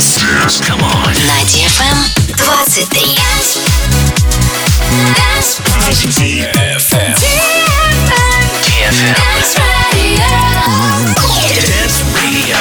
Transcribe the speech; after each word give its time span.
Dance. 0.00 0.60
Come 0.62 0.80
on. 0.80 1.12
На 1.26 1.44
DFM 1.44 2.08
23. 2.34 2.96
DFM. 6.40 7.14
DFM. 8.64 9.14
Dance 11.66 12.00
Radio. 12.16 12.56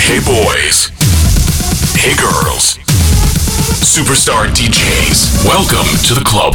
Hey 0.00 0.20
boys. 0.24 0.88
Hey 1.94 2.16
girls. 2.16 2.78
Superstar 3.84 4.48
DJs. 4.48 5.44
Welcome 5.44 5.86
to 6.04 6.14
the 6.14 6.24
club. 6.24 6.54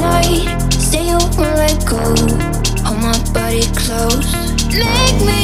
night. 0.00 0.72
Stay 0.72 1.14
open, 1.14 1.54
let 1.56 1.84
go. 1.86 1.98
Hold 2.84 3.00
my 3.00 3.18
body 3.32 3.62
close. 3.76 4.32
Make 4.72 5.26
me. 5.26 5.39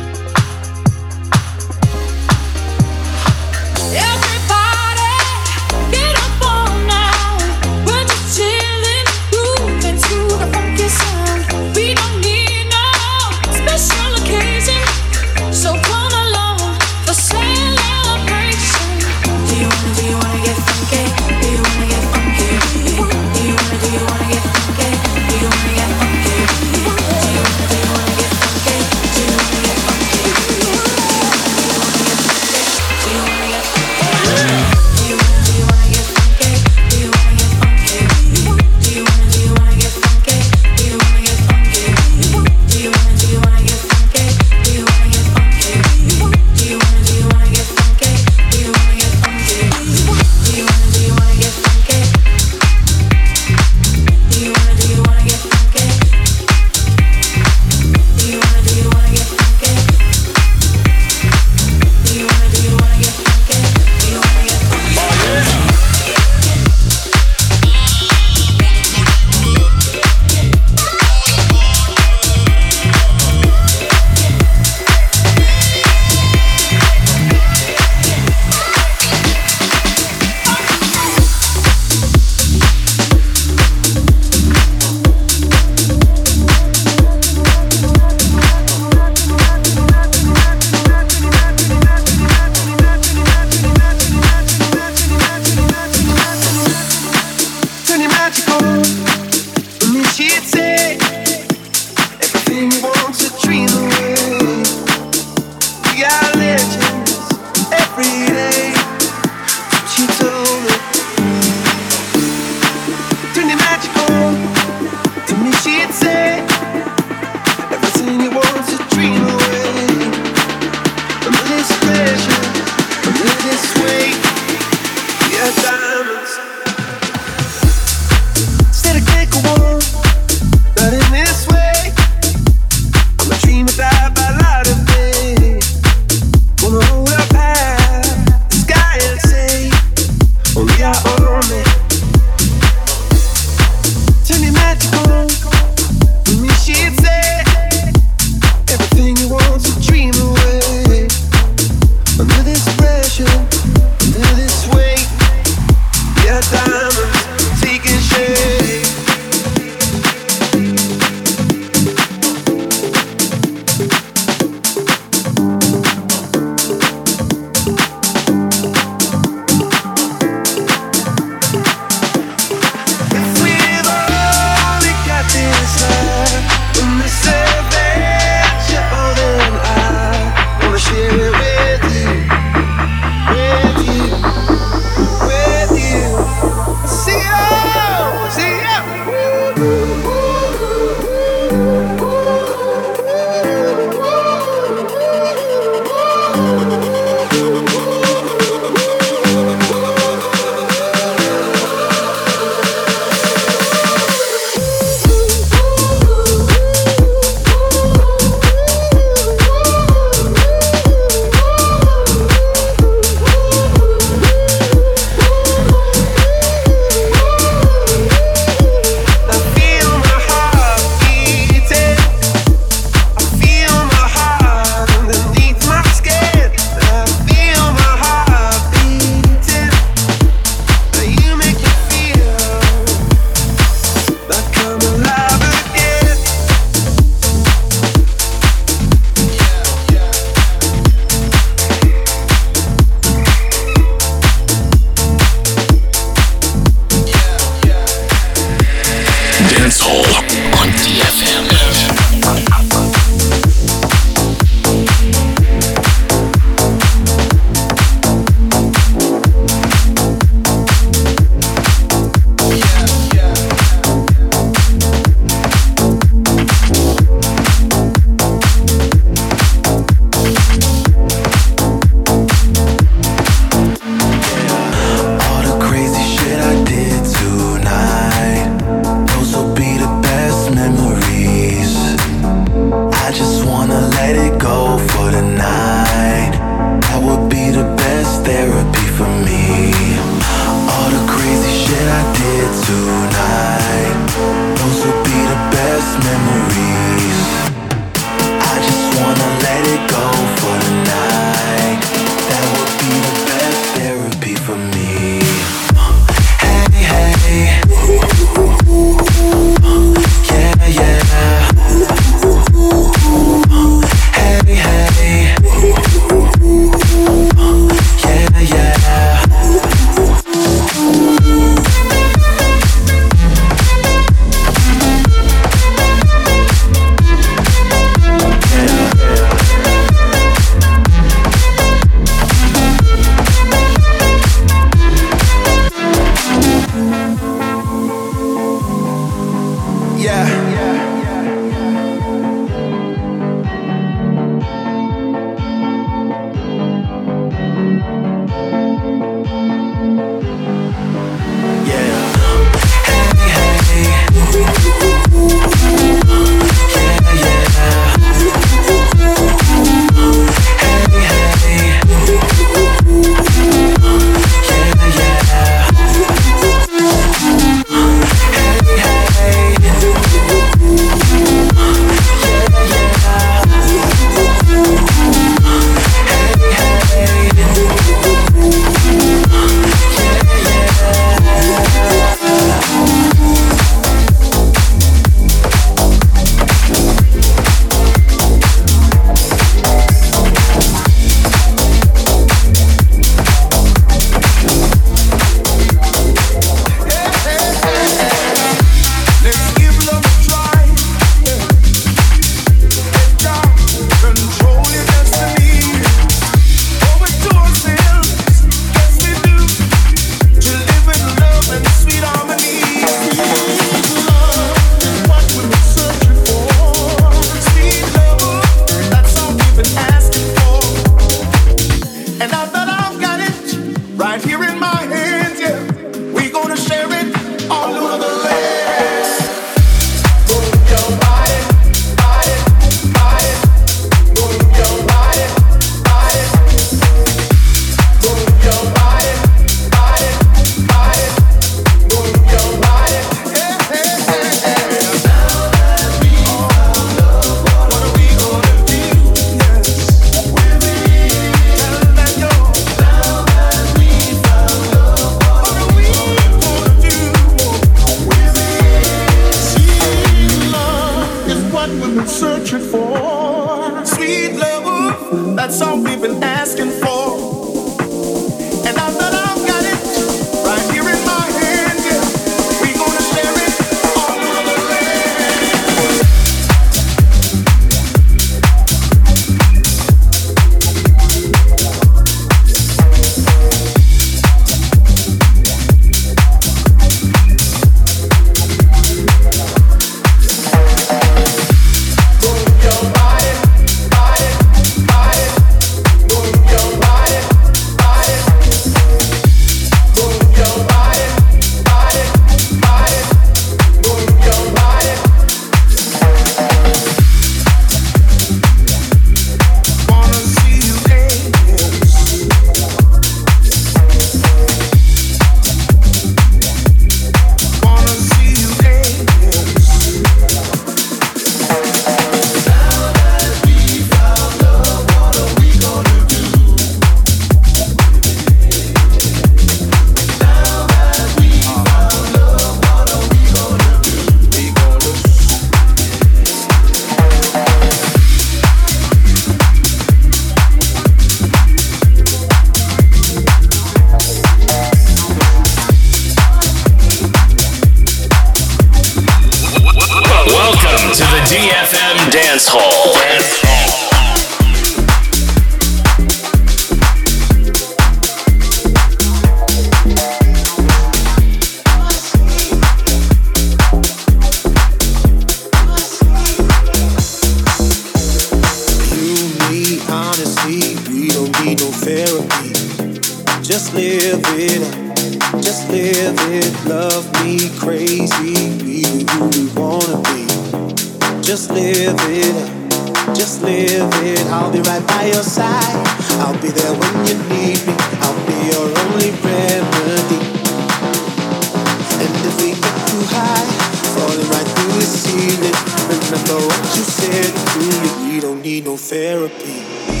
Therapy. 598.81 600.00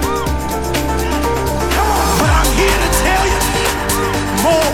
More 4.43 4.73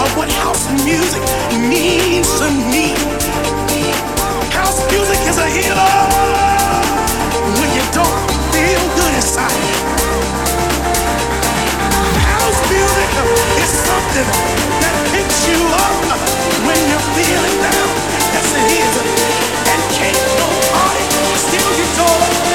of 0.00 0.08
what 0.16 0.30
house 0.40 0.64
music 0.84 1.20
means 1.68 2.28
to 2.40 2.48
me. 2.72 2.96
House 4.56 4.80
music 4.90 5.20
is 5.28 5.36
a 5.36 5.48
healer 5.52 5.96
when 7.60 7.70
you 7.76 7.84
don't 7.92 8.18
feel 8.52 8.82
good 8.96 9.12
inside. 9.20 9.60
House 12.32 12.60
music 12.72 13.10
is 13.60 13.70
something 13.88 14.28
that 14.80 14.94
picks 15.12 15.40
you 15.48 15.60
up 15.84 16.00
when 16.64 16.80
you're 16.88 17.08
feeling 17.12 17.56
down. 17.60 17.88
Yes, 18.32 18.48
it 18.56 18.66
is. 18.72 18.94
And 19.68 19.80
can't 20.00 20.22
nobody 20.40 21.04
steal 21.44 21.70
your 21.76 21.90
joy 21.92 22.47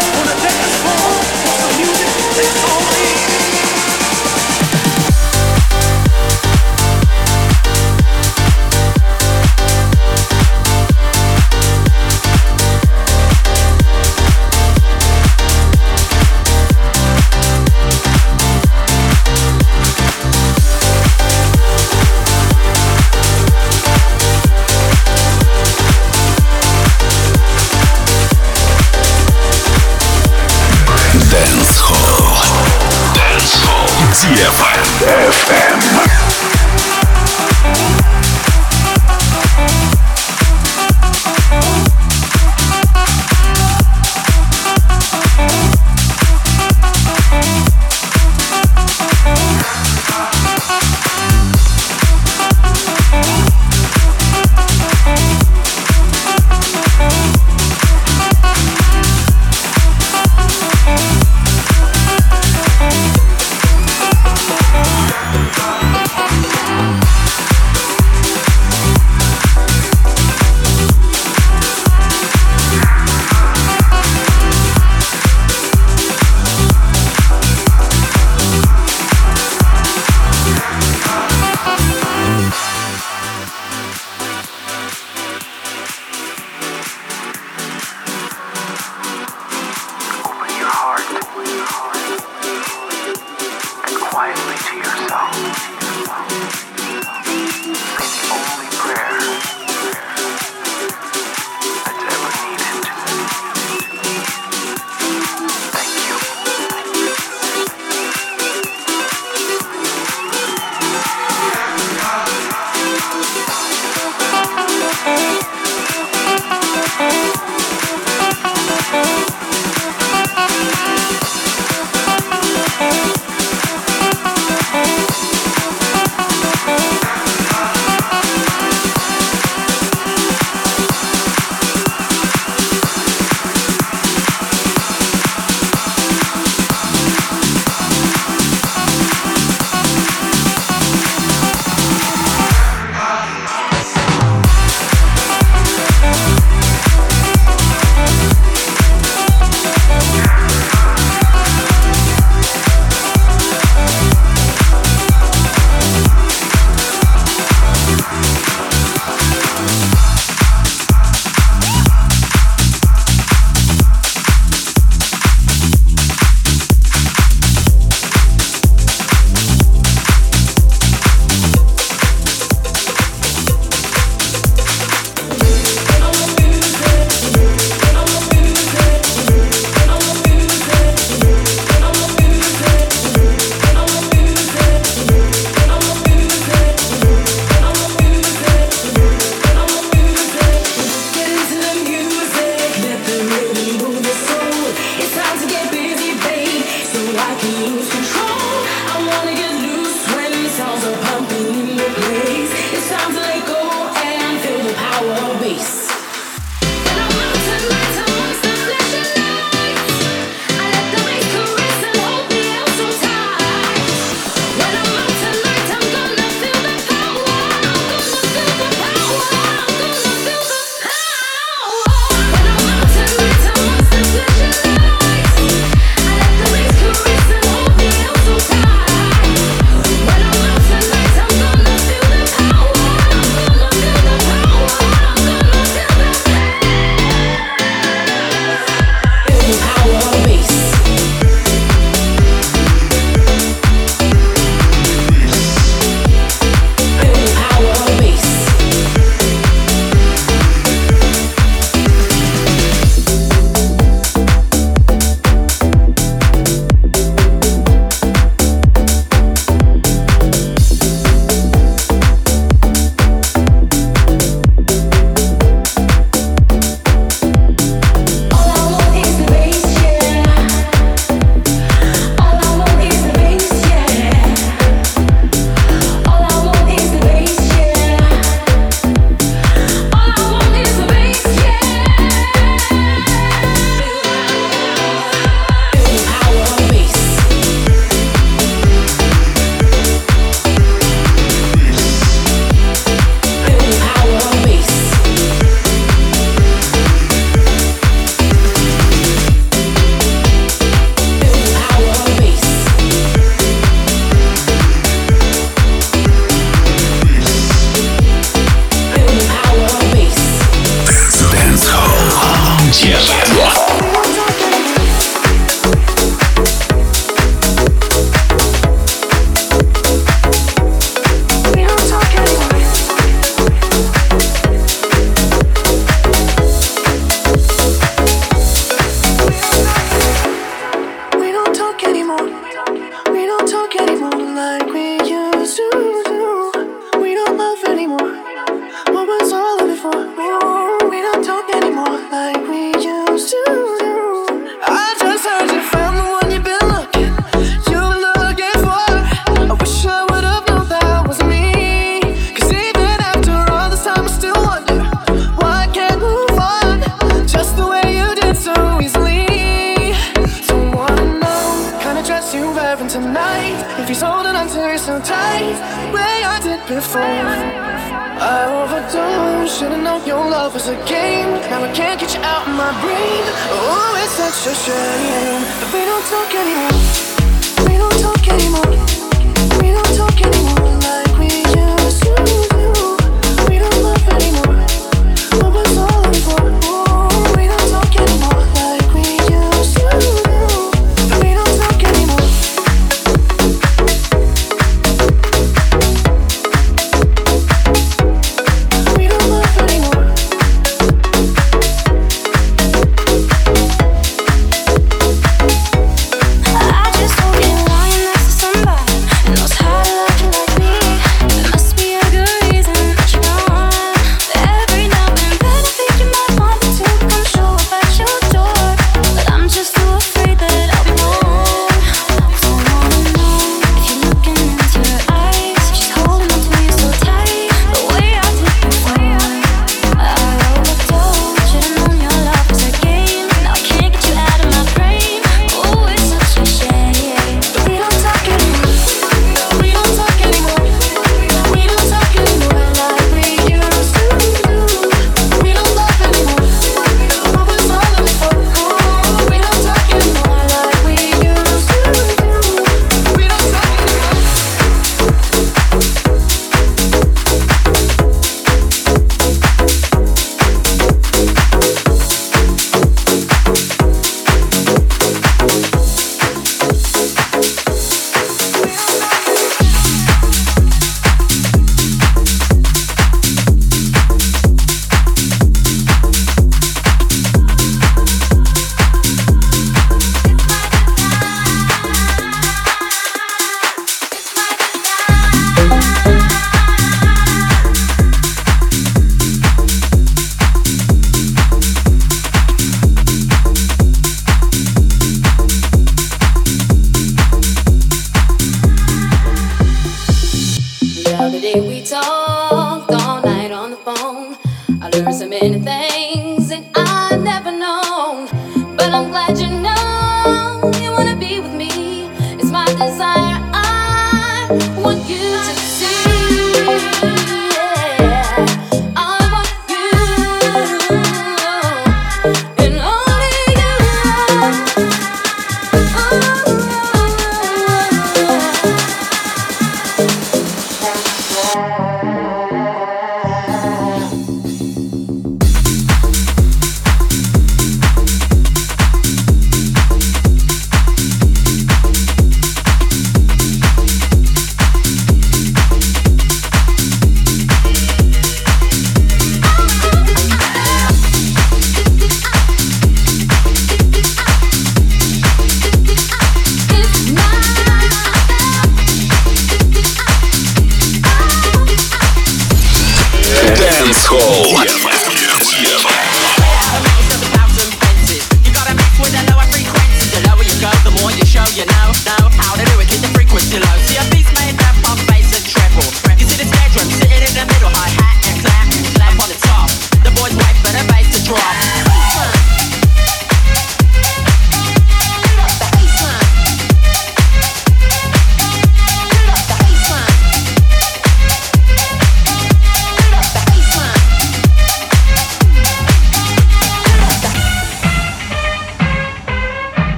promise 505.14 505.30
many 505.30 505.60
things. 505.60 506.03